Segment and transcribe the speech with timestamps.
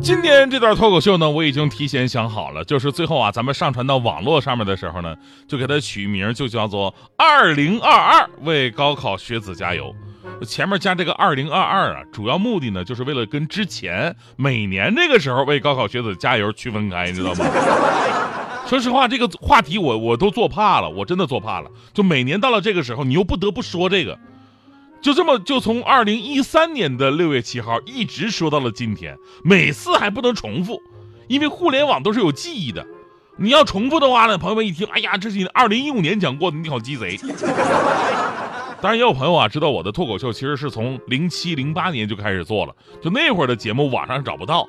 [0.00, 5.14] 今天这段脱口秀呢，我已经提前想好了，就是最后啊，咱们上传到网络上面的时候呢，
[5.46, 9.94] 就给它取名，就叫做“二零二二为高考学子加油”。
[10.46, 17.44] 前面加这个“二零二二”啊，主要目的呢，就是为了跟之前每年这个时候为高考学子加油区分开，你知道吗？
[18.66, 21.70] 说实话，这个话题我我都做怕了，我真的做怕了。
[21.92, 24.18] 就每年到了这个时候，你又不得不说这个。
[25.00, 30.82] 就这么就从二零一三年的六月七号一直说到了今天，每次还不能重复，
[31.28, 32.84] 因为互联网都是有记忆的。
[33.36, 37.16] 你要重复的话呢，朋友们一听，哎呀，这是二零一五年讲过的，你好鸡贼。
[38.80, 44.68] 当然也有朋友啊知道我的脱口秀其实是从零七零八年就开始做了，就那会儿的节目网上找不到，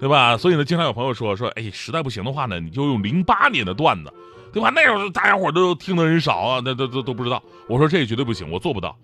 [0.00, 0.36] 对吧？
[0.36, 4.12] 所以呢，经常有朋友说说，哎，实在不行的话呢，你就用零八年的段子，
[4.52, 4.70] 对吧？
[4.74, 7.42] 那时候大家伙都听的人少啊，那都都都不知道。
[7.66, 8.96] 我说这绝对不行，我做不到。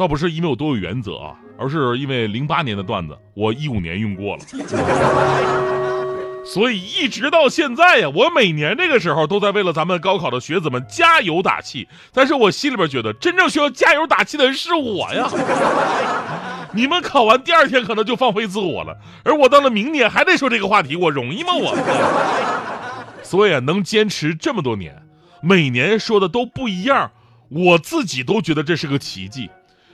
[0.00, 4.42] 倒不是因为我多有原则啊，而是因为零八年的段子我一五年用过了，
[6.42, 11.86] 所以一直到现在呀，我每年这个时候都在为了咱们高考的学子们加油打气。
[12.14, 15.28] 但是我心里边觉得，真正需要加油打气的人是我呀。
[16.72, 21.50] 你们考完第二天可能就放飞自我了，而我到了明年还得说这个话题，我容易吗？
[21.52, 21.76] 我。
[23.22, 24.96] 所以啊，能坚持这么多年，
[25.42, 27.10] 每年说的都不一样，
[27.50, 29.50] 我自己都觉得这是个奇迹。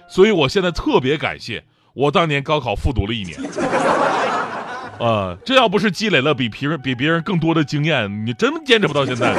[0.08, 3.38] 所以，我现在特别感谢我当年高考复读了一年，
[4.98, 9.34] 呃，这要不是积累了比别人比别人更多的经验，你真坚持不到现在。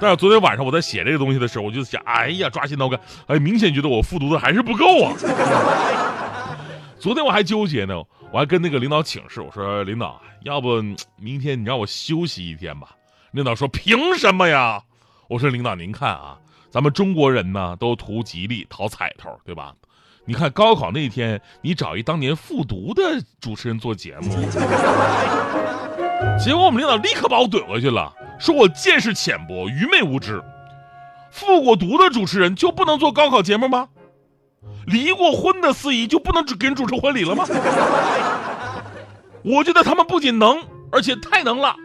[0.00, 5.12] 但是昨天晚上我在写这个东西的时候，我就想，哎呀，抓心挠肝，哎，明显觉得我复读的还是不够啊。
[6.98, 7.94] 昨天我还纠结呢，
[8.32, 10.82] 我还跟那个领导请示，我说领导，要不
[11.16, 12.88] 明天你让我休息一天吧？
[13.32, 14.82] 领导说凭什么呀？
[15.28, 16.36] 我说领导您看啊。
[16.74, 19.72] 咱们中国人呢，都图吉利、讨彩头，对吧？
[20.24, 23.00] 你看高考那天，你找一当年复读的
[23.40, 24.34] 主持人做节目，
[26.36, 30.42] 结果我们领导立刻把我怼回去了，说我见识浅薄、愚昧无知。
[31.30, 33.86] 复过读的主持人就不能做高考节目吗？
[34.84, 37.46] 离过婚的司仪就不能给人主持婚礼了吗？
[39.46, 40.60] 我觉得他们不仅能，
[40.90, 41.76] 而且太能了，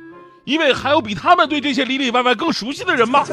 [0.46, 3.24] 因为还有比他们对这些里里外外更熟悉的人吗？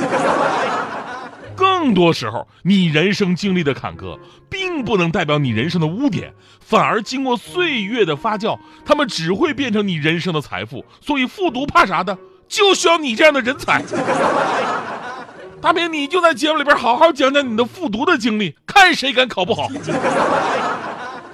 [1.57, 4.19] 更多时候，你人生经历的坎坷，
[4.51, 10.85] 并不能代表你人生的污点，反而经过岁月的发酵，他们只会变成你人生的财富。
[11.01, 13.83] 所以复读怕啥的，就需要你这样的人才。
[15.61, 19.69] 大明，你就在节目里边好好讲讲你的复读的经历，看谁敢考不好。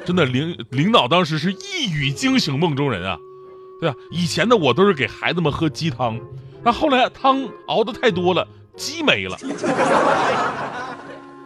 [0.06, 3.18] 真的，领领导当时是一语惊醒梦中人啊，
[3.80, 3.96] 对吧？
[4.10, 6.18] 以前的我都是给孩子们喝鸡汤，
[6.62, 8.46] 那后来汤熬的太多了。
[8.76, 9.36] 鸡没了，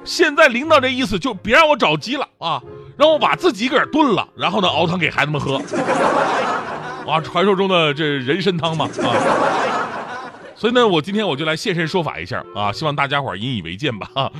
[0.04, 2.62] 现在领导这意思就别让我找鸡了啊，
[2.96, 5.56] 让我把自己个炖了，然后呢熬汤给孩子们喝，
[7.06, 14.30] 啊，传说中的这人参汤嘛啊，所以呢，我今天我就来现身说法一下啊，希望大家伙引以为戒吧啊，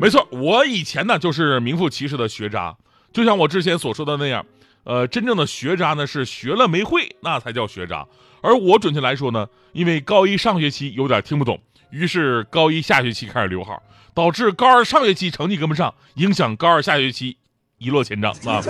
[0.00, 2.74] 没错，我以前呢就是名副其实的学渣，
[3.12, 4.46] 就像我之前所说的那样，
[4.84, 8.06] 呃，真正的学渣呢是学了没会，那才叫学渣，
[8.40, 11.60] 而我准确来说呢，因为高一上学期有点听不懂。
[11.90, 13.82] 于是高一下学期开始留号，
[14.14, 17.36] 导致高二上学期成绩跟不上，影响高二下学期
[17.78, 18.62] 一落千丈啊！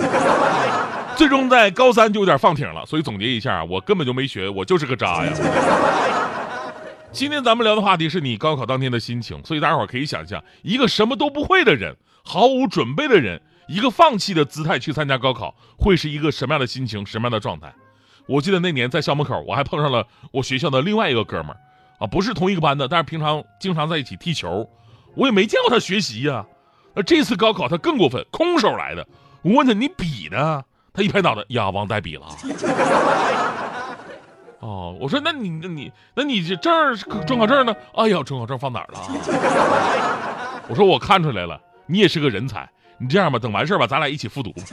[1.15, 2.85] 最终在高三就有点放挺了。
[2.85, 5.31] 所以总结一下，我根本就没学，我就是个渣呀！
[7.11, 17.73] 今天咱们聊的话题是你高考当天的心情，所以大家伙可以想象，一个什么都不会的人，毫无准备的人，一个放弃的姿态去参加高考，会是一个什么样的心情，什么样的状态？
[18.27, 21.57] 我记得那年在校门口，我还碰上了我学校的另外一个哥们儿。
[22.01, 24.67] 啊，不是同一个班的，但是平常经常在一起踢球，
[25.15, 26.43] 我也没见过他学习呀。
[26.95, 29.07] 那这次高考他更过分，空手来的。
[29.43, 30.63] 我问他你笔呢？
[30.93, 32.25] 他一拍脑袋，呀，忘带笔了。
[34.59, 36.95] 哦，我说那你那你那你这证
[37.25, 37.75] 准考证呢？
[37.93, 38.99] 哎呀，准考证放哪儿了？
[40.67, 42.67] 我说我看出来了，你也是个人才。
[42.97, 44.51] 你这样吧，等完事儿吧，咱俩一起复读。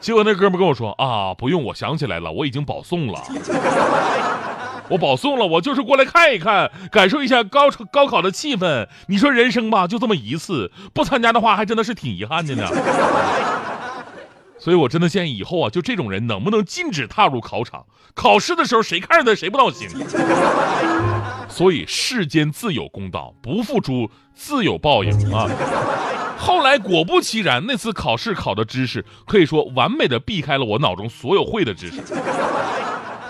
[0.00, 3.22] 结果那哥们跟我说啊，不用，我想起来了，我已经保送了。
[4.88, 8.86] 我保送了，我就是过来看一看，感受一下高高考的气氛。
[9.08, 12.68] 你说人生吧，就这么一次，不参加的话，还真的是挺遗憾的呢。
[14.58, 17.86] 所以，我真的建议以后啊，就这种人能不能禁止踏入考场？
[18.14, 19.88] 考试的时候谁看着他谁不闹心？
[21.48, 25.48] 所以世间自有公道，不付出自有报应啊。
[26.38, 32.00] 后来果不其然，那次考试考的知识可以说完美的避开了我脑中所有会的知识。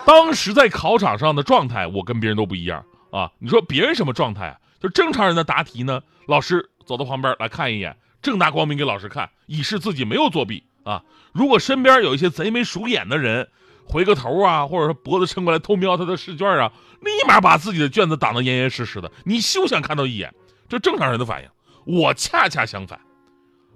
[0.04, 3.30] 当时在考场上的状态，我跟别人都不一样啊。
[3.38, 4.58] 你说别人什么状态啊？
[4.80, 11.02] 就正常人的答题呢，老师走到旁边来看一眼，正大光明给老师看，以示自己没有作弊啊。
[11.32, 13.48] 如果身边有一些贼眉鼠眼的人，
[13.84, 20.34] 回个头啊，或者说脖子伸过来偷瞄他的试卷啊，立马把自己的卷子挡得严严实实的，你休想看到一眼。
[20.68, 21.48] 这正常人的反应。
[21.84, 23.00] 我恰恰相反，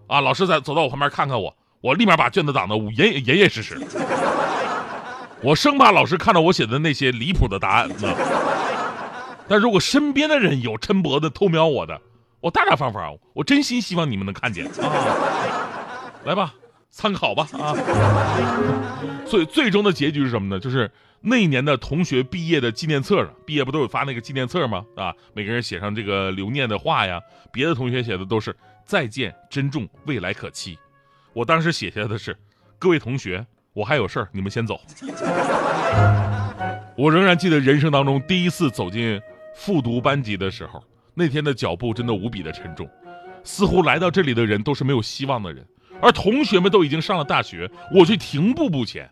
[0.06, 3.78] 啊，老师在走到我旁边看看我，我立马把卷子挡得严严严实实。
[5.42, 7.90] 我生怕老师看到我写的那些离谱的答案。
[9.48, 12.00] 但如果身边的人有抻脖子偷瞄我的，
[12.40, 16.10] 我大大方方，我真心希望你们能看见啊！
[16.24, 16.52] 来吧，
[16.90, 17.72] 参考吧啊！
[19.24, 20.58] 所以最终的结局是什么呢？
[20.60, 20.90] 就是
[21.20, 24.84] 那一年的同学毕业的纪念册上，毕业不都有发那个纪念册吗？
[24.96, 27.20] 啊，每个人写上这个留念的话呀。
[27.52, 28.54] 别的同学写的都是
[28.84, 30.76] 再见，珍重，未来可期。
[31.32, 32.36] 我当时写下的是，
[32.80, 34.80] 各位同学，我还有事儿，你们先走。
[36.96, 39.20] 我仍然记得人生当中第一次走进。
[39.58, 40.84] 复读班级的时候，
[41.14, 42.86] 那天的脚步真的无比的沉重，
[43.42, 45.64] 似乎来到这里的人都是没有希望的人，
[45.98, 49.08] 而同学们都已经上了大学，我却停步不前，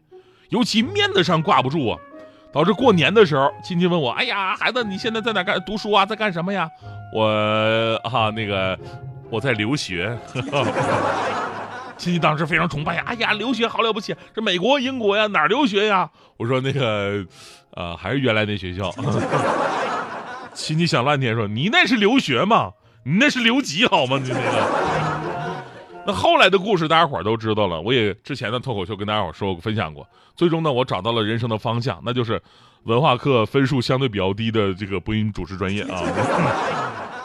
[0.50, 1.99] 尤其面子上挂不住啊，
[2.52, 6.05] 导致过年的时候，亲戚问我：“哎呀，孩子，你现在在哪干读书啊？
[6.05, 6.69] 在干什么呀？”
[7.16, 8.78] 我啊，那个
[9.31, 10.14] 我在留学。
[11.96, 16.11] 亲戚当时非常崇拜呀，哎呀，留学好了不起，这美国、英国呀，哪儿留学呀？
[16.37, 17.25] 我说那个，
[17.75, 18.91] 呃，还是原来那学校。
[20.55, 22.73] 亲戚想半天说：“你那是留学吗？
[23.05, 24.20] 你那是留级好吗？
[24.23, 24.70] 你那个。”
[26.06, 27.81] 那后来的故事大家伙都知道了。
[27.81, 30.06] 我也之前的脱口秀跟大家伙说过分享过。
[30.37, 32.40] 最终呢，我找到了人生的方向，那就是
[32.85, 36.02] 文化课分数相对比较低的这个播音主持专业啊。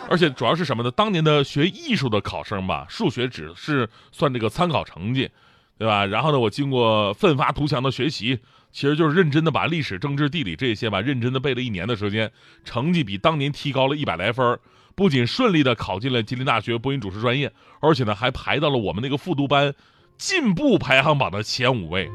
[0.09, 0.89] 而且主要是什么呢？
[0.89, 5.29] 当年的学艺术的考生吧，数学只是算这个参考成绩，
[5.77, 6.05] 对吧？
[6.05, 8.39] 然后呢，我经过奋发图强的学习。
[8.71, 12.31] 其实就是认真的把历史、政治、地理这些吧，认真的背了一年的时间，
[12.63, 14.59] 成绩比当年提高了一百来分
[14.93, 19.73] 不仅顺利的考进了吉林大学播音主持专业，而且呢还排到了我们那个复读班
[20.17, 22.11] 进步排行榜的前五位。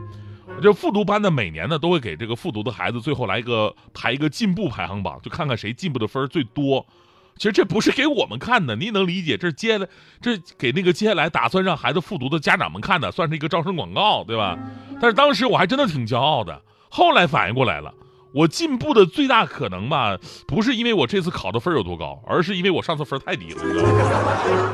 [0.62, 6.86] 这复读班呢，每年呢都会给这个复读的孩子最后来一个排一个进步排行榜，就看看谁进步的分最多。
[7.36, 9.36] 其实这不是给我们看的，你能理解？
[9.36, 9.88] 这是接下来，
[10.20, 14.58] 这给那个接下来打算让孩子复读的家长们看的，算是一个招生广告，对吧？
[15.00, 16.62] 但是当时我还真的挺骄傲的。
[16.88, 17.92] 后来反应过来了，
[18.32, 20.16] 我进步的最大可能吧，
[20.46, 23.64] 不是因为我这次考的分有多高，而是因为我上次分太低了。
[23.64, 24.70] 你知道吗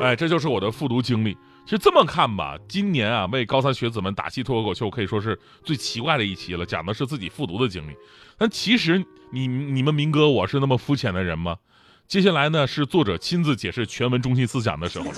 [0.00, 1.36] 哎，这就是我的复读经历。
[1.64, 7.96] 其实这么看吧，今年啊，为高三学子们打气脱口秀可以说是最奇怪的一期了，讲的是自己复读的经历。
[8.38, 11.56] 但其实你你们明哥我是那么肤浅的人吗？
[12.08, 15.10] 接下来呢，是作者亲自解释全文中心思想的时候。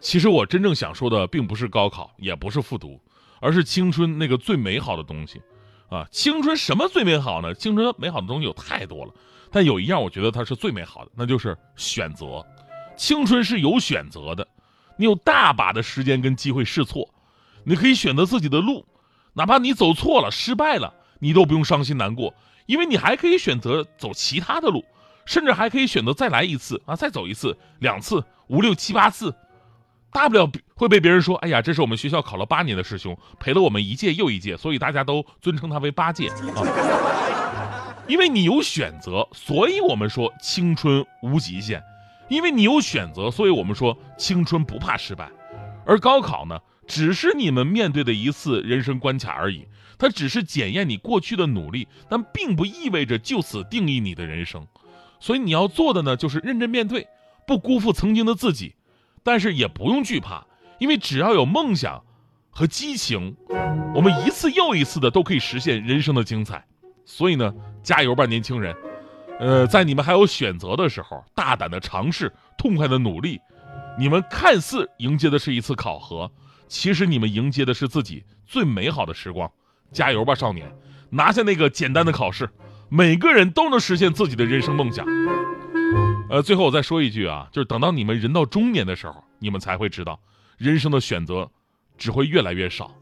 [0.00, 3.00] 其实我真正想说的，并不是高考，也不是复读，
[3.40, 5.40] 而是青春那个最美好的东西。
[5.88, 7.54] 啊，青春什么最美好呢？
[7.54, 9.12] 青春美好的东西有太多了，
[9.52, 12.44] 但有一样我觉得它是最美好的，那就是选择。
[12.96, 14.46] 青春是有选择的，
[14.96, 17.08] 你有大把的时间跟机会试错，
[17.62, 18.84] 你可以选择自己的路，
[19.34, 22.34] 哪怕你走错了、失败了，你都不用伤心难过。
[22.66, 24.84] 因为你还可以选择走其他的路，
[25.26, 29.34] 甚至还可以选择再来一次啊，再走一次、两次、五六七八次，
[30.12, 36.34] 大不了会被别人说：“哎呀，这是我们学校考了八年的师兄，陪了我们一届又一届，所以大家都尊称他为八戒啊。”
[38.08, 41.80] 因为你有选择，所以我们说青春无极限；
[42.28, 45.28] 因为你有选择，所以我们说青春不怕失败。
[45.84, 49.66] 而高考呢，只是你们面对的一次人生关卡而已。
[49.98, 54.64] 它只是检验你过去的努力，但并不意味着就此定义你的人生。
[55.26, 57.08] 所以你要做的呢，就是认真面对，
[57.48, 58.76] 不辜负曾经的自己。
[59.24, 60.46] 但是也不用惧怕，
[60.78, 62.04] 因为只要有梦想
[62.48, 63.34] 和激情，
[63.92, 66.64] 我们一次又一次的都可以实现人生的精彩。
[67.04, 67.52] 所以呢，
[67.82, 68.76] 加油吧，年轻人！
[69.40, 73.40] 呃，在你们还有选择的时候，大胆的尝试，痛快的努力。
[73.98, 76.30] 你们看似迎接的是一次考核，
[76.68, 79.50] 其实你们迎接的是自己最美好的时光。
[79.90, 80.72] 加油吧，少年！
[81.10, 82.48] 拿下那个简单的考试，
[82.88, 85.04] 每个人都能实现自己的人生梦想。
[86.30, 90.18] 呃，最后我再说一句啊，就是等到你们人到中年的时候，你们才会知道，
[90.56, 91.50] 人生的选择
[91.98, 92.94] 只会越来越少。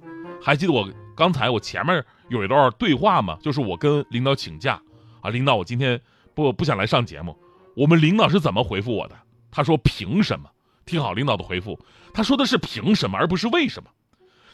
[0.43, 3.39] 还记得我刚才我前面有一段对话吗？
[3.43, 4.81] 就是我跟领导请假
[5.21, 6.01] 啊，领导我今天
[6.35, 7.37] 不不想来上节目。
[7.77, 9.17] 我们领导是怎么回复我的？
[9.51, 10.49] 他说凭什么？
[10.87, 11.79] 听好领导的回复，
[12.13, 13.91] 他说的是凭什么，而不是为什么。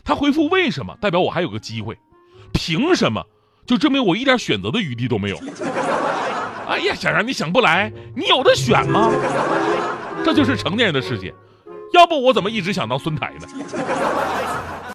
[0.04, 1.98] 他回复为什么，代表我还有个机会。
[2.52, 3.24] 凭什么？
[3.70, 5.36] 就证明我一点选择的余地都没有。
[5.36, 9.12] 呀，想让你想不来，你有的选吗？
[10.24, 11.32] 这就是成年人的世界，
[11.92, 13.46] 要不我怎么一直想当孙台呢？